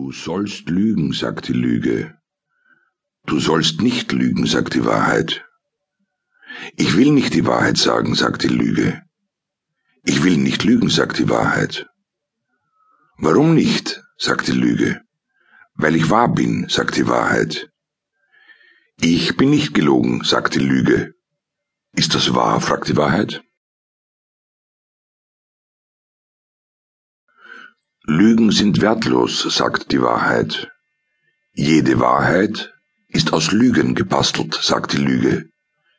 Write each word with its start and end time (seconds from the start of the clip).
Du 0.00 0.12
sollst 0.12 0.70
lügen, 0.70 1.12
sagt 1.12 1.48
die 1.48 1.52
Lüge. 1.52 2.18
Du 3.26 3.38
sollst 3.38 3.82
nicht 3.82 4.12
lügen, 4.12 4.46
sagt 4.46 4.72
die 4.72 4.86
Wahrheit. 4.86 5.44
Ich 6.78 6.96
will 6.96 7.10
nicht 7.12 7.34
die 7.34 7.44
Wahrheit 7.44 7.76
sagen, 7.76 8.14
sagt 8.14 8.42
die 8.42 8.48
Lüge. 8.62 9.02
Ich 10.04 10.24
will 10.24 10.38
nicht 10.38 10.64
lügen, 10.64 10.88
sagt 10.88 11.18
die 11.18 11.28
Wahrheit. 11.28 11.86
Warum 13.18 13.54
nicht, 13.54 14.02
sagt 14.16 14.48
die 14.48 14.58
Lüge. 14.64 15.02
Weil 15.74 15.94
ich 15.96 16.08
wahr 16.08 16.32
bin, 16.32 16.66
sagt 16.70 16.96
die 16.96 17.06
Wahrheit. 17.06 17.68
Ich 19.02 19.36
bin 19.36 19.50
nicht 19.50 19.74
gelogen, 19.74 20.24
sagt 20.24 20.54
die 20.54 20.66
Lüge. 20.72 21.12
Ist 21.92 22.14
das 22.14 22.34
wahr, 22.34 22.62
fragt 22.62 22.88
die 22.88 22.96
Wahrheit. 22.96 23.42
Lügen 28.04 28.50
sind 28.50 28.80
wertlos, 28.80 29.42
sagt 29.54 29.92
die 29.92 30.00
Wahrheit. 30.00 30.70
Jede 31.52 32.00
Wahrheit 32.00 32.72
ist 33.08 33.32
aus 33.32 33.52
Lügen 33.52 33.94
gebastelt, 33.94 34.54
sagt 34.54 34.94
die 34.94 34.98
Lüge. 34.98 35.50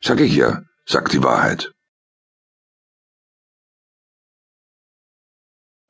Sag 0.00 0.20
ich 0.20 0.34
ja, 0.34 0.62
sagt 0.86 1.12
die 1.12 1.22
Wahrheit. 1.22 1.72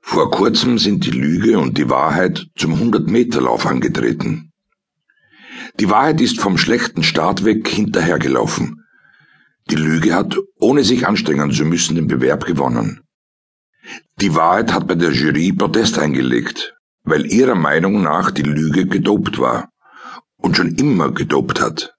Vor 0.00 0.30
kurzem 0.32 0.78
sind 0.78 1.04
die 1.04 1.12
Lüge 1.12 1.58
und 1.60 1.78
die 1.78 1.88
Wahrheit 1.88 2.48
zum 2.56 2.74
100-Meter-Lauf 2.74 3.64
angetreten. 3.64 4.52
Die 5.78 5.88
Wahrheit 5.88 6.20
ist 6.20 6.40
vom 6.40 6.58
schlechten 6.58 7.04
Start 7.04 7.44
weg 7.44 7.68
hinterhergelaufen. 7.68 8.84
Die 9.70 9.76
Lüge 9.76 10.14
hat, 10.14 10.36
ohne 10.58 10.82
sich 10.82 11.06
anstrengen 11.06 11.52
zu 11.52 11.64
müssen, 11.64 11.94
den 11.94 12.08
Bewerb 12.08 12.44
gewonnen. 12.44 13.02
Die 14.20 14.34
Wahrheit 14.34 14.72
hat 14.72 14.86
bei 14.86 14.94
der 14.94 15.12
Jury 15.12 15.52
Protest 15.52 15.98
eingelegt, 15.98 16.74
weil 17.04 17.26
ihrer 17.26 17.54
Meinung 17.54 18.02
nach 18.02 18.30
die 18.30 18.42
Lüge 18.42 18.86
gedopt 18.86 19.38
war 19.38 19.70
und 20.36 20.56
schon 20.56 20.74
immer 20.74 21.10
gedopt 21.10 21.60
hat. 21.60 21.94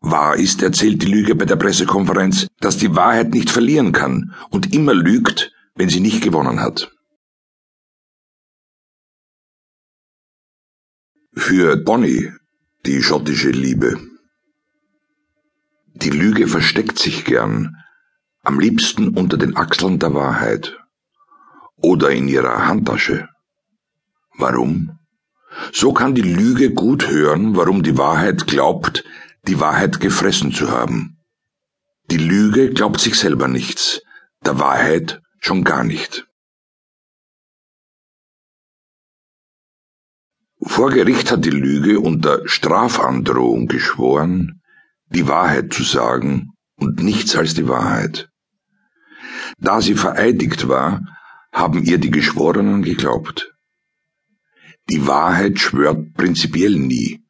Wahr 0.00 0.36
ist, 0.36 0.62
erzählt 0.62 1.02
die 1.02 1.06
Lüge 1.06 1.34
bei 1.34 1.44
der 1.44 1.56
Pressekonferenz, 1.56 2.46
dass 2.60 2.76
die 2.76 2.94
Wahrheit 2.94 3.30
nicht 3.30 3.50
verlieren 3.50 3.92
kann 3.92 4.34
und 4.50 4.74
immer 4.74 4.94
lügt, 4.94 5.52
wenn 5.74 5.88
sie 5.88 6.00
nicht 6.00 6.22
gewonnen 6.22 6.60
hat. 6.60 6.92
Für 11.34 11.76
Bonnie, 11.76 12.30
die 12.86 13.02
schottische 13.02 13.50
Liebe. 13.50 13.98
Die 15.94 16.10
Lüge 16.10 16.46
versteckt 16.46 16.98
sich 16.98 17.24
gern, 17.24 17.76
am 18.42 18.60
liebsten 18.60 19.08
unter 19.08 19.36
den 19.36 19.56
Achseln 19.56 19.98
der 19.98 20.14
Wahrheit 20.14 20.78
oder 21.84 22.10
in 22.10 22.28
ihrer 22.28 22.66
Handtasche. 22.66 23.28
Warum? 24.38 24.98
So 25.72 25.92
kann 25.92 26.14
die 26.14 26.22
Lüge 26.22 26.72
gut 26.72 27.08
hören, 27.08 27.56
warum 27.56 27.82
die 27.82 27.98
Wahrheit 27.98 28.46
glaubt, 28.46 29.04
die 29.46 29.60
Wahrheit 29.60 30.00
gefressen 30.00 30.52
zu 30.52 30.70
haben. 30.70 31.18
Die 32.10 32.16
Lüge 32.16 32.70
glaubt 32.70 33.00
sich 33.00 33.16
selber 33.16 33.48
nichts, 33.48 34.00
der 34.44 34.58
Wahrheit 34.58 35.20
schon 35.40 35.62
gar 35.62 35.84
nicht. 35.84 36.26
Vor 40.66 40.90
Gericht 40.90 41.30
hat 41.30 41.44
die 41.44 41.50
Lüge 41.50 42.00
unter 42.00 42.48
Strafandrohung 42.48 43.68
geschworen, 43.68 44.62
die 45.08 45.28
Wahrheit 45.28 45.72
zu 45.72 45.82
sagen 45.82 46.48
und 46.76 47.02
nichts 47.02 47.36
als 47.36 47.52
die 47.54 47.68
Wahrheit. 47.68 48.28
Da 49.58 49.82
sie 49.82 49.94
vereidigt 49.94 50.68
war, 50.68 51.02
haben 51.54 51.84
ihr 51.84 51.98
die 51.98 52.10
Geschworenen 52.10 52.82
geglaubt. 52.82 53.54
Die 54.90 55.06
Wahrheit 55.06 55.58
schwört 55.60 56.12
prinzipiell 56.12 56.76
nie, 56.76 57.22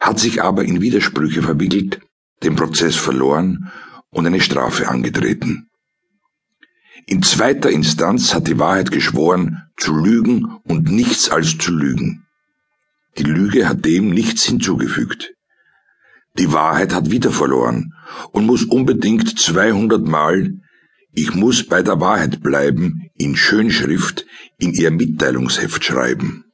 hat 0.00 0.18
sich 0.18 0.42
aber 0.42 0.64
in 0.64 0.80
Widersprüche 0.80 1.42
verwickelt, 1.42 2.00
den 2.42 2.56
Prozess 2.56 2.96
verloren 2.96 3.70
und 4.10 4.26
eine 4.26 4.40
Strafe 4.40 4.88
angetreten. 4.88 5.68
In 7.06 7.22
zweiter 7.22 7.70
Instanz 7.70 8.34
hat 8.34 8.48
die 8.48 8.58
Wahrheit 8.58 8.90
geschworen, 8.90 9.62
zu 9.76 9.94
lügen 9.94 10.58
und 10.64 10.90
nichts 10.90 11.30
als 11.30 11.56
zu 11.58 11.72
lügen. 11.72 12.26
Die 13.16 13.22
Lüge 13.22 13.68
hat 13.68 13.84
dem 13.84 14.10
nichts 14.10 14.44
hinzugefügt. 14.44 15.34
Die 16.38 16.52
Wahrheit 16.52 16.94
hat 16.94 17.10
wieder 17.10 17.30
verloren 17.30 17.94
und 18.32 18.46
muss 18.46 18.64
unbedingt 18.64 19.38
200 19.38 20.06
Mal 20.06 20.60
ich 21.12 21.34
muss 21.34 21.66
bei 21.66 21.82
der 21.82 22.00
Wahrheit 22.00 22.42
bleiben, 22.42 23.10
in 23.14 23.36
Schönschrift 23.36 24.26
in 24.58 24.72
ihr 24.72 24.90
Mitteilungsheft 24.90 25.84
schreiben. 25.84 26.44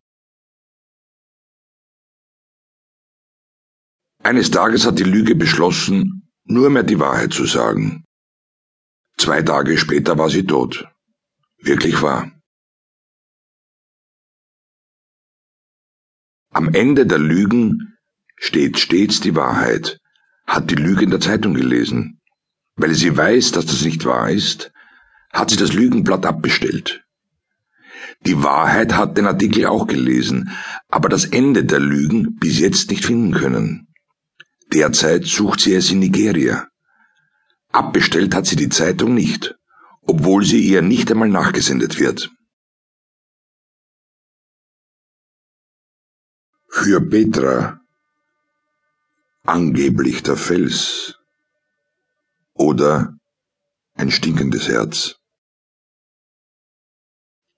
Eines 4.23 4.51
Tages 4.51 4.87
hat 4.87 4.99
die 4.99 5.05
Lüge 5.05 5.35
beschlossen, 5.35 6.31
nur 6.45 6.71
mehr 6.71 6.83
die 6.83 6.99
Wahrheit 6.99 7.33
zu 7.33 7.45
sagen. 7.45 8.05
Zwei 9.19 9.43
Tage 9.43 9.77
später 9.77 10.17
war 10.19 10.31
sie 10.31 10.45
tot. 10.45 10.89
Wirklich 11.59 12.01
wahr. 12.01 12.31
Am 16.51 16.73
Ende 16.73 17.07
der 17.07 17.19
Lügen 17.19 17.99
steht 18.37 18.79
stets 18.79 19.21
die 19.21 19.35
Wahrheit, 19.35 19.99
hat 20.47 20.71
die 20.71 20.77
Lüge 20.77 21.05
in 21.05 21.11
der 21.11 21.21
Zeitung 21.21 21.55
gelesen. 21.55 22.21
Weil 22.77 22.95
sie 22.95 23.17
weiß, 23.17 23.53
dass 23.53 23.67
das 23.67 23.85
nicht 23.85 24.05
wahr 24.05 24.31
ist, 24.31 24.73
hat 25.33 25.51
sie 25.51 25.57
das 25.57 25.73
Lügenblatt 25.73 26.27
abbestellt. 26.27 27.05
Die 28.27 28.43
Wahrheit 28.43 28.95
hat 28.95 29.17
den 29.17 29.27
Artikel 29.27 29.67
auch 29.67 29.87
gelesen, 29.87 30.51
aber 30.89 31.09
das 31.09 31.25
Ende 31.25 31.65
der 31.65 31.81
Lügen 31.81 32.37
bis 32.37 32.59
jetzt 32.59 32.91
nicht 32.91 33.05
finden 33.05 33.35
können. 33.35 33.89
Derzeit 34.73 35.25
sucht 35.27 35.61
sie 35.61 35.75
es 35.75 35.91
in 35.91 35.99
Nigeria. 35.99 36.69
Abbestellt 37.71 38.35
hat 38.35 38.47
sie 38.47 38.57
die 38.57 38.69
Zeitung 38.69 39.15
nicht, 39.15 39.57
obwohl 40.03 40.45
sie 40.45 40.61
ihr 40.61 40.83
nicht 40.83 41.11
einmal 41.11 41.29
nachgesendet 41.29 41.99
wird. 41.99 42.31
Für 46.69 47.01
Petra 47.01 47.81
angeblich 49.45 50.23
der 50.23 50.37
Fels 50.37 51.19
oder 52.55 53.15
ein 53.95 54.11
stinkendes 54.11 54.69
Herz. 54.69 55.17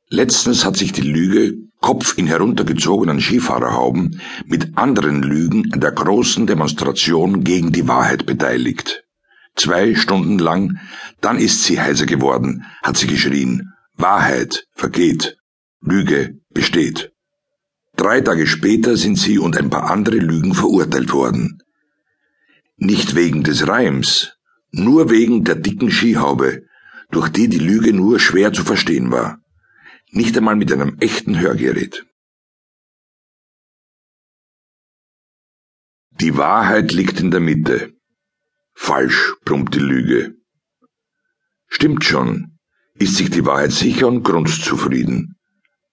Letztens 0.08 0.64
hat 0.64 0.76
sich 0.76 0.92
die 0.92 1.02
Lüge, 1.02 1.54
Kopf 1.80 2.16
in 2.16 2.26
heruntergezogenen 2.26 3.20
Skifahrerhauben, 3.20 4.20
mit 4.44 4.78
anderen 4.78 5.22
Lügen 5.22 5.72
an 5.72 5.80
der 5.80 5.92
großen 5.92 6.46
Demonstration 6.46 7.44
gegen 7.44 7.72
die 7.72 7.88
Wahrheit 7.88 8.24
beteiligt. 8.24 9.04
Zwei 9.56 9.94
Stunden 9.94 10.38
lang, 10.38 10.78
dann 11.20 11.38
ist 11.38 11.64
sie 11.64 11.80
heiser 11.80 12.06
geworden, 12.06 12.64
hat 12.82 12.96
sie 12.96 13.06
geschrien, 13.06 13.72
Wahrheit 13.94 14.66
vergeht, 14.74 15.38
Lüge 15.80 16.38
besteht. 16.50 17.12
Drei 17.96 18.20
Tage 18.20 18.46
später 18.46 18.96
sind 18.96 19.16
sie 19.16 19.38
und 19.38 19.56
ein 19.56 19.70
paar 19.70 19.90
andere 19.90 20.18
Lügen 20.18 20.54
verurteilt 20.54 21.12
worden. 21.12 21.62
Nicht 22.76 23.14
wegen 23.14 23.42
des 23.42 23.66
Reims, 23.66 24.35
nur 24.78 25.10
wegen 25.10 25.44
der 25.44 25.56
dicken 25.56 25.90
Skihaube, 25.90 26.66
durch 27.10 27.28
die 27.28 27.48
die 27.48 27.58
Lüge 27.58 27.92
nur 27.92 28.18
schwer 28.20 28.52
zu 28.52 28.64
verstehen 28.64 29.10
war. 29.10 29.40
Nicht 30.10 30.36
einmal 30.36 30.56
mit 30.56 30.72
einem 30.72 30.96
echten 31.00 31.38
Hörgerät. 31.40 32.06
Die 36.20 36.36
Wahrheit 36.36 36.92
liegt 36.92 37.20
in 37.20 37.30
der 37.30 37.40
Mitte. 37.40 37.94
Falsch, 38.74 39.34
brummt 39.44 39.74
die 39.74 39.80
Lüge. 39.80 40.36
Stimmt 41.68 42.04
schon, 42.04 42.58
ist 42.94 43.16
sich 43.16 43.30
die 43.30 43.44
Wahrheit 43.44 43.72
sicher 43.72 44.08
und 44.08 44.22
grundzufrieden. 44.22 45.36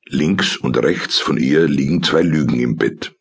Links 0.06 0.58
und 0.58 0.78
rechts 0.78 1.20
von 1.20 1.38
ihr 1.38 1.68
liegen 1.68 2.04
zwei 2.04 2.22
Lügen 2.22 2.60
im 2.60 2.76
Bett. 2.76 3.16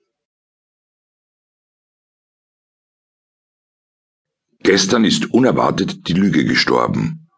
Gestern 4.62 5.05
ist 5.05 5.32
unerwartet 5.32 6.06
die 6.06 6.12
Lüge 6.12 6.44
gestorben. 6.44 7.29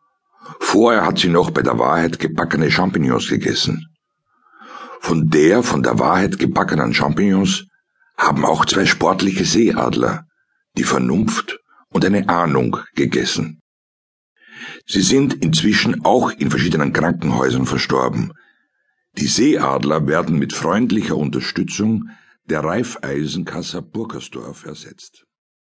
Vorher 0.60 1.06
hat 1.06 1.18
sie 1.18 1.28
noch 1.28 1.50
bei 1.50 1.62
der 1.62 1.78
Wahrheit 1.78 2.18
gebackene 2.18 2.70
Champignons 2.70 3.28
gegessen. 3.28 3.86
Von 5.00 5.30
der 5.30 5.62
von 5.62 5.82
der 5.82 5.98
Wahrheit 5.98 6.38
gebackenen 6.38 6.92
Champignons 6.92 7.66
haben 8.16 8.44
auch 8.44 8.64
zwei 8.66 8.84
sportliche 8.84 9.44
Seeadler, 9.44 10.26
die 10.76 10.84
Vernunft 10.84 11.58
und 11.90 12.04
eine 12.04 12.28
Ahnung 12.28 12.78
gegessen. 12.94 13.60
Sie 14.86 15.02
sind 15.02 15.34
inzwischen 15.42 16.04
auch 16.04 16.30
in 16.30 16.50
verschiedenen 16.50 16.92
Krankenhäusern 16.92 17.66
verstorben. 17.66 18.32
Die 19.16 19.26
Seeadler 19.26 20.06
werden 20.06 20.38
mit 20.38 20.52
freundlicher 20.52 21.16
Unterstützung 21.16 22.10
der 22.44 22.60
Raiffeisenkassa 22.60 23.80
Burkersdorf 23.80 24.66
ersetzt. 24.66 25.23